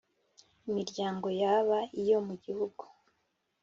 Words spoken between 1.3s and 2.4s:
yaba iyo mu